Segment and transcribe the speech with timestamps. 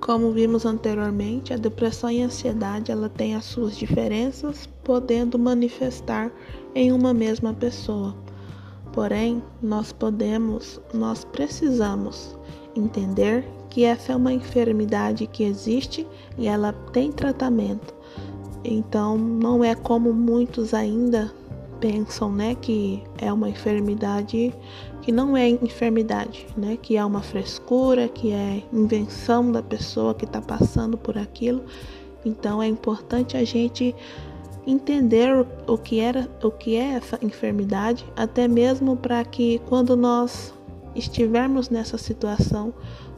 [0.00, 6.32] Como vimos anteriormente, a depressão e a ansiedade ela tem as suas diferenças, podendo manifestar
[6.74, 8.16] em uma mesma pessoa.
[8.92, 12.36] Porém, nós podemos, nós precisamos
[12.74, 16.06] entender que essa é uma enfermidade que existe
[16.38, 17.94] e ela tem tratamento.
[18.64, 21.32] Então, não é como muitos ainda
[21.80, 24.54] pensam, né, que é uma enfermidade
[25.02, 30.24] que não é enfermidade, né, que é uma frescura, que é invenção da pessoa que
[30.24, 31.64] está passando por aquilo.
[32.24, 33.94] Então, é importante a gente
[34.66, 40.52] entender o que era, o que é essa enfermidade, até mesmo para que quando nós
[40.94, 42.74] estivermos nessa situação,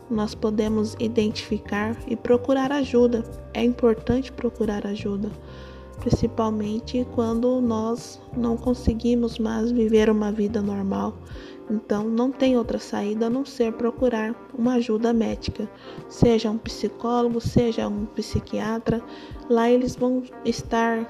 [0.08, 3.24] nós podemos identificar e procurar ajuda.
[3.52, 5.30] É importante procurar ajuda,
[6.02, 11.14] principalmente quando nós não conseguimos mais viver uma vida normal.
[11.70, 15.70] Então, não tem outra saída a não ser procurar uma ajuda médica,
[16.08, 19.00] seja um psicólogo, seja um psiquiatra.
[19.48, 21.08] Lá eles vão estar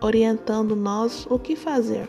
[0.00, 2.08] orientando nós o que fazer,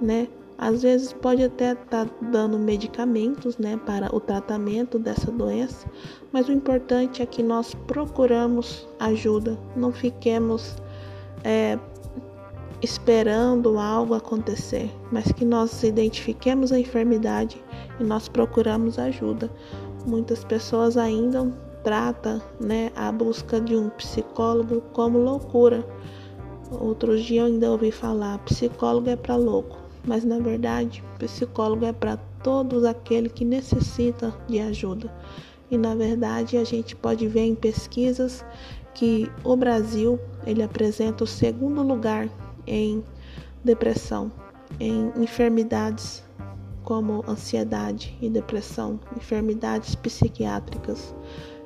[0.00, 0.28] né?
[0.56, 5.90] Às vezes pode até estar tá dando medicamentos né, para o tratamento dessa doença,
[6.30, 10.76] mas o importante é que nós procuramos ajuda, não fiquemos
[11.44, 11.78] é,
[12.80, 17.62] esperando algo acontecer, mas que nós identifiquemos a enfermidade
[18.00, 19.50] e nós procuramos ajuda.
[20.06, 21.52] Muitas pessoas ainda
[21.84, 25.86] tratam né, a busca de um psicólogo como loucura.
[26.70, 31.92] Outro dia eu ainda ouvi falar, psicólogo é para louco mas na verdade, psicólogo é
[31.92, 35.12] para todos aqueles que necessitam de ajuda.
[35.70, 38.44] E na verdade, a gente pode ver em pesquisas
[38.94, 42.28] que o Brasil ele apresenta o segundo lugar
[42.66, 43.02] em
[43.64, 44.30] depressão,
[44.80, 46.22] em enfermidades
[46.84, 51.14] como ansiedade e depressão, enfermidades psiquiátricas.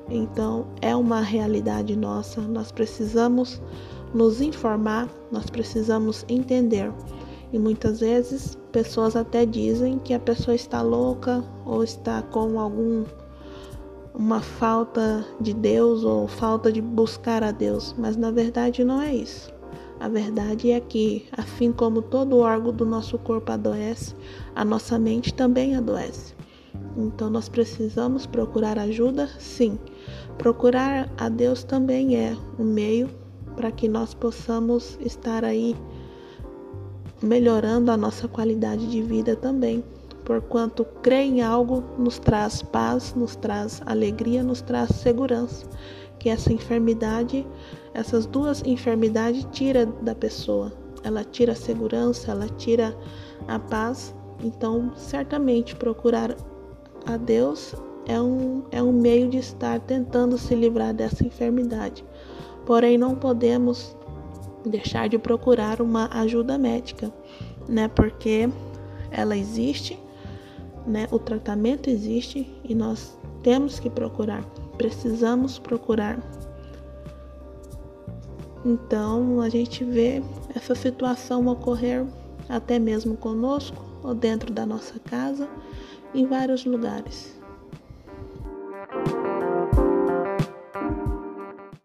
[0.09, 3.61] Então, é uma realidade nossa, nós precisamos
[4.13, 6.91] nos informar, nós precisamos entender
[7.51, 13.05] e muitas vezes pessoas até dizem que a pessoa está louca ou está com algum
[14.17, 19.13] uma falta de Deus ou falta de buscar a Deus, mas na verdade não é
[19.13, 19.53] isso.
[19.99, 24.15] A verdade é que, assim como todo órgão do nosso corpo adoece,
[24.55, 26.35] a nossa mente também adoece.
[26.97, 29.27] Então nós precisamos procurar ajuda?
[29.39, 29.77] Sim.
[30.39, 33.09] Procurar a Deus também é um meio
[33.55, 35.75] para que nós possamos estar aí
[37.21, 39.83] melhorando a nossa qualidade de vida também.
[40.27, 45.65] Porquanto crer em algo nos traz paz, nos traz alegria, nos traz segurança.
[46.19, 47.47] Que essa enfermidade,
[47.93, 50.73] essas duas enfermidades tira da pessoa.
[51.01, 52.93] Ela tira a segurança, ela tira
[53.47, 54.13] a paz.
[54.43, 56.35] Então, certamente procurar
[57.05, 57.73] a Deus
[58.05, 62.03] é um, é um meio de estar tentando se livrar dessa enfermidade.
[62.65, 63.95] Porém, não podemos
[64.65, 67.13] deixar de procurar uma ajuda médica,
[67.65, 67.87] né?
[67.87, 68.49] Porque
[69.09, 69.97] ela existe,
[70.87, 71.07] né?
[71.11, 74.43] O tratamento existe e nós temos que procurar,
[74.77, 76.17] precisamos procurar.
[78.65, 80.23] Então a gente vê
[80.55, 82.05] essa situação ocorrer
[82.49, 85.47] até mesmo conosco ou dentro da nossa casa,
[86.13, 87.36] em vários lugares.